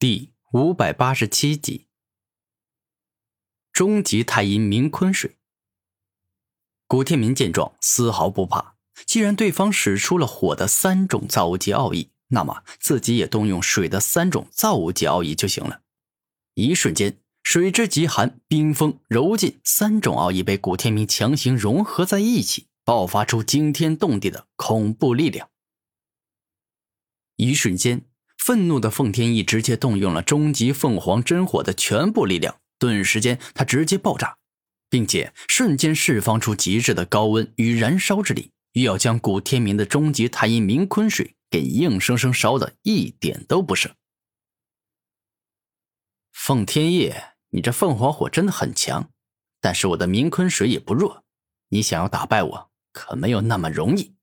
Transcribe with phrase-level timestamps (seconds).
[0.00, 1.88] 第五百八十七集，
[3.72, 5.38] 终极太阴冥坤水。
[6.86, 8.76] 古天明见状，丝毫不怕。
[9.04, 15.82] 既然对方使出了火的三种造物级奥义，那么自己也动用水的三种造物级奥义就行了。
[16.54, 25.50] 一瞬间，水之极寒、冰封、柔劲三种奥义被古天明强行融合在一起，爆发出惊天动地的恐怖力量。
[27.34, 28.04] 一瞬间。
[28.48, 34.38] 愤怒的凤天翼直接动用了终极凤凰真火的全部力量，顿时间他直接爆炸，
[34.88, 43.94] 并且瞬间释放出极致的高温与燃烧之力，欲要将古天明的终极太阴冥坤水给硬生生烧的一点都不剩。
[46.32, 47.12] 凤天翼，
[47.50, 49.10] 你这凤凰火真的很强，
[49.60, 51.22] 但是我的冥坤水也不弱，
[51.68, 54.14] 你想要打败我，可没有那么容易。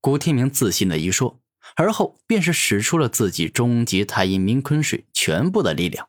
[0.00, 1.40] 古天明自信的一说。
[1.76, 6.08] 而后便是使出了自己终极太阴冥坤水全部的力量。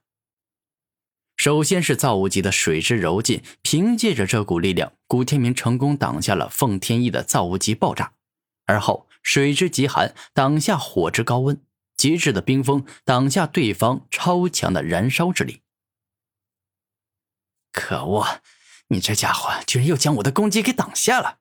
[1.38, 8.14] 首先是造物级的水之柔劲，凭借着这股力量，古天明成功挡下了凤天翼的造物级爆炸。
[8.66, 11.58] 而后水之极寒，挡下火之高温；
[11.98, 15.62] 极致的冰封，挡下对方超强的燃烧之力。
[17.72, 18.42] 可恶！
[18.88, 21.40] 你这家伙居然又将我的攻击给挡下了！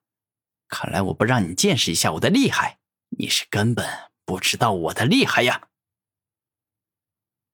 [0.66, 2.78] 看来我不让你见识一下我的厉害，
[3.18, 3.86] 你是根本……
[4.26, 5.68] 不知道我的厉害呀！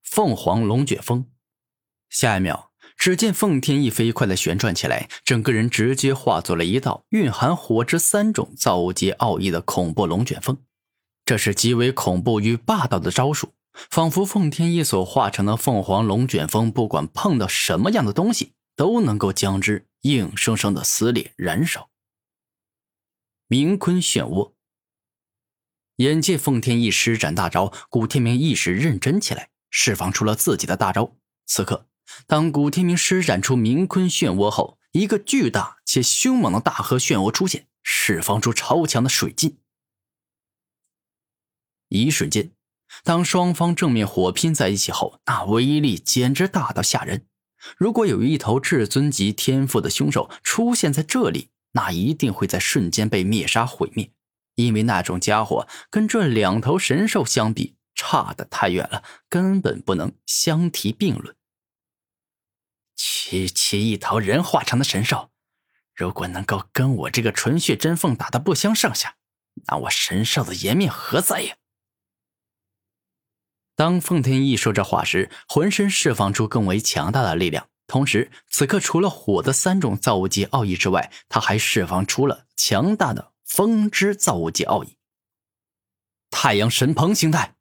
[0.05, 1.29] 凤凰龙卷风，
[2.09, 10.63] 下一秒，只见凤天翼飞快的旋转起来，整个人直接化作了一道蕴含火之三种造物级奥义的恐怖龙卷风。
[11.25, 21.91] 这是极为恐怖与霸道的招数，仿佛凤天翼所化成的凤凰龙卷风，不管碰到什么样的东西，都能够将之硬生生的撕裂燃烧。
[23.49, 24.53] 冥坤漩涡。
[26.01, 31.15] 眼见凤天翼施展大招，古天明一时认真起来，释放出了自己的大招。
[31.45, 31.89] 此刻，
[32.27, 39.59] 当古天明施展出冥坤漩涡后，一个巨大且凶猛的大河漩涡出现，释放出超强的水劲。
[41.91, 42.53] 一瞬间，
[43.05, 47.27] 当双方正面火拼在一起后，那威力简直大到吓人。
[47.77, 54.11] 如果有一头至尊级天赋的凶兽出现在这里，那一定会在瞬间被灭杀毁灭。
[54.61, 61.35] 因为那种家伙跟这两头神兽相比，差得太远了，根本不能相提并论。
[62.97, 65.31] 区区一头人化成的神兽，
[65.95, 69.17] 如果能够跟我这个纯血真凤打得不相上下，
[69.67, 71.57] 那我神兽的颜面何在呀？
[73.75, 83.30] 当凤天翼说这话时，浑身释放出更为强大的力量，同时此刻除了火的三种造物级奥义之外，他还释放出了强大的。
[83.51, 84.97] 风之造物界奥义，
[86.31, 87.57] 太阳神鹏形态。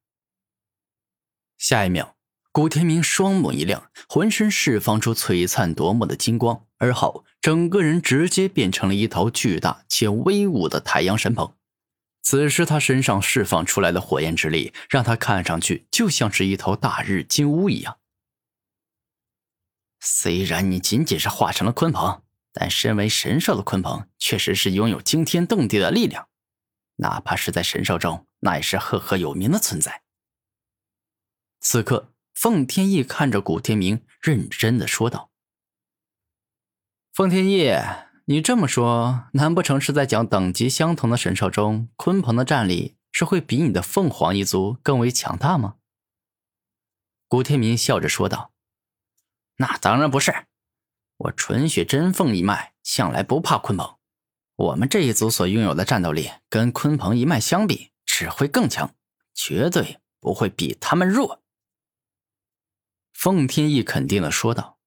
[1.58, 2.16] 下一秒，
[2.52, 11.56] 古天明双目一亮，浑身释放出璀璨夺目的金光，而后整个人直接变成了一头巨大且威武的太阳神鹏。
[12.22, 17.98] 此时他身上释放出来的火焰之力，让他看上去就像是一头大日金乌一样。
[20.00, 22.22] 虽然你仅仅是化成了鲲鹏。
[22.62, 26.28] 但身为神兽的鲲鹏，确实是拥有惊天动地的力量，
[26.98, 30.04] 哪怕是在神兽中，那也是赫赫有名的存在。
[31.62, 35.32] 此刻，凤天翼看着古天明，认真的说道
[37.16, 37.74] ：“凤天翼，
[38.26, 45.76] 你这么说，难不成是在讲等级相同的神兽中，鲲鹏的战力是会比你的凤凰一族更为强大吗？”
[47.30, 48.52] 古天明笑着说道
[49.56, 50.48] ：“那当然不是。”
[51.20, 53.98] 我纯血真凤一脉向来不怕鲲鹏，
[54.56, 58.96] 我们这一族所拥有的战斗力跟鲲鹏一脉相比，只会更强，
[59.34, 61.44] 绝对不会比他们弱。
[63.12, 64.80] 凤天翼肯定的说道：“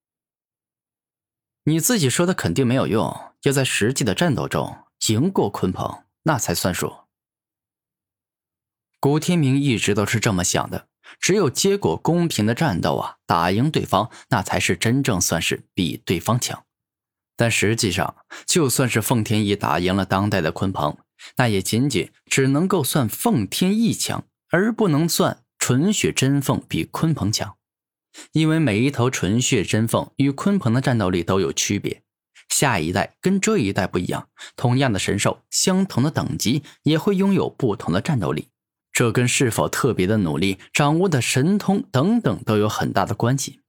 [1.65, 7.03] 你自己说的肯定没有用，要在实际的战斗中赢过鲲鹏，那才算数。”
[8.99, 10.89] 古天明一直都是这么想的。
[11.21, 16.65] 只有结果公平的战斗啊，打赢对方，那才是真正算是比对方强。
[17.37, 18.15] 但实际上，
[18.47, 20.99] 就算是凤天翼打赢了当代的鲲鹏，
[21.37, 27.57] 那也仅仅只能够算凤天翼强，而不能算纯血真凤比鲲鹏强。
[28.33, 32.03] 因为每一头纯血真凤与鲲鹏的战斗力都有区别，
[32.51, 38.49] 下一代跟这一代不一样，同样的神兽，相同的等级也会拥有不同的战斗力。
[38.93, 43.61] 这跟是否特别的努力、掌握的神通等等都有很大的关系。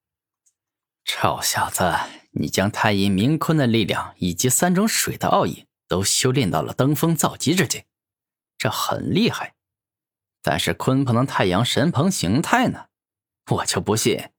[1.06, 1.94] 臭小子，
[2.32, 7.84] 你将太阴冥坤的力量以及三种水的奥义都修炼到了登峰造极之境，
[8.58, 9.56] 这很厉害。
[10.42, 12.88] 但是鲲鹏的太阳神鹏形态呢？
[13.52, 14.30] 我就不信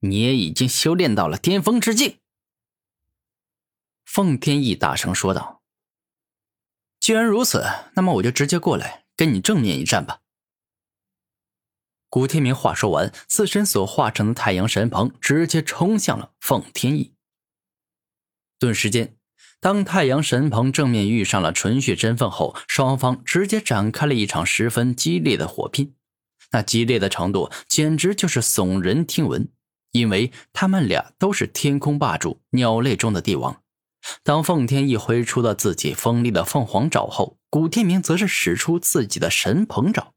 [0.00, 2.18] 你也已经修炼到了巅峰之境。”
[4.04, 5.62] 凤天翼大声说道。
[7.00, 7.64] “既然如此，
[7.94, 10.20] 那么我就直接过来跟你正面一战吧。”
[12.14, 17.12] 古天明话说完，自身所化成的太阳神鹏直接冲向了凤天翼。
[18.56, 19.16] 顿时间，
[19.58, 25.96] 当太阳神鹏正面遇上了纯血真凤后，双方直接展开了一场十分激烈的火拼。
[26.52, 29.48] 那激烈的程度简直就是耸人听闻，
[29.90, 33.60] 因为他们俩都是天空霸主、鸟类中的帝王。
[34.22, 40.13] 当凤天翼挥出了自己锋利的凤凰爪后，古天明则是使出自己的神鹏爪。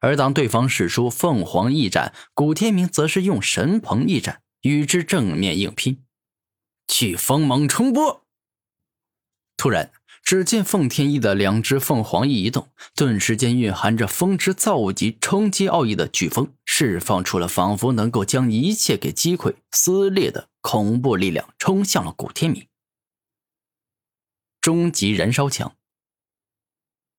[0.00, 6.04] 而当对方使出凤凰翼斩，古天明则是用神鹏翼斩与之正面硬拼。
[6.86, 8.24] 飓风猛冲波！
[9.56, 9.90] 突然，
[10.22, 22.66] 只见凤天翼的两只凤凰翼一动，顿时间蕴含着风之造物级冲击奥义的飓风释放出了仿佛能够将一切给击溃、撕裂的恐怖力量，冲向了古天明。
[24.60, 25.76] 终极燃烧墙。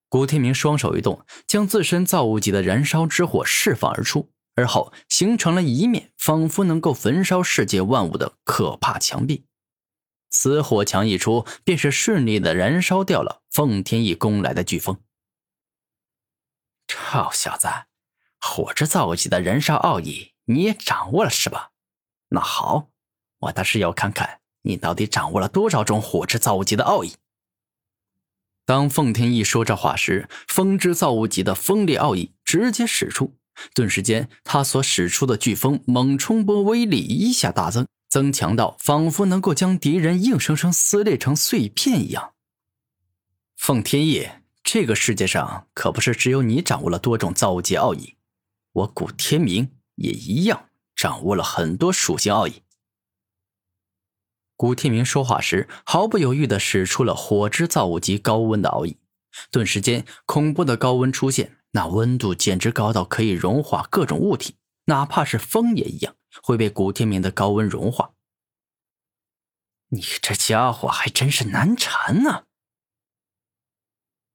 [0.08, 9.44] 古天明双手一动，将自身造物级的燃烧之火释放而出，而后形成了一面仿佛能够焚烧世界万物的可怕墙壁。
[10.30, 15.00] 此火墙一出，便是顺利的燃烧掉了奉天翼攻来的飓风。
[16.86, 17.68] 臭小子，
[18.40, 21.72] 火之造物级的燃烧奥义你也掌握了是吧？
[22.28, 22.88] 那好，
[23.38, 27.14] 我倒是要看看你到底掌握了多少种火之造物级的奥义。
[28.68, 33.32] 当奉天翼说这话时，风之造物级的锋利奥义直接使出，
[33.72, 37.86] 顿时间，他所使出的飓风猛冲波威力一下大增。
[38.10, 42.34] 增强到仿佛能够将敌人硬生生撕裂成碎片一样。
[43.56, 44.28] 凤天翼，
[44.62, 48.16] 这个世界上可不是只有你掌握了多种造物级奥义，
[48.72, 52.60] 我古天明也一样掌握了很多属性奥义。
[54.58, 58.98] 古天明说话时毫不犹豫地使出了火之造物级高温的奥义，
[59.52, 64.56] 顿时间，恐怖的高温出现，那温度简直高到可以融化各种物体，
[64.86, 66.16] 哪怕是风也一样。
[66.42, 68.10] 会被古天明的高温融化。
[69.90, 72.44] 你这家伙还真是难缠啊！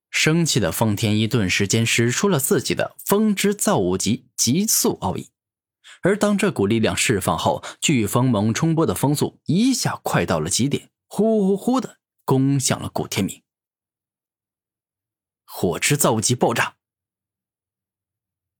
[0.09, 5.29] 生气的奉天一顿时间使出了自己的风之造物级极速奥义，
[6.03, 13.41] 而当这股力量释放后，飓风猛冲波的风速一下快到了极点，呼呼呼的攻向了古天明。
[15.45, 16.75] 火之造物级爆炸。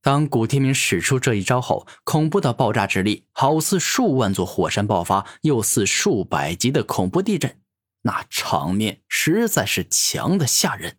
[0.02, 7.62] 当古天明使出这一招后，恐怖的爆炸之力好似数万座火山爆发，又似数百级的恐怖地震，
[8.02, 10.98] 那场面实在是强的吓人。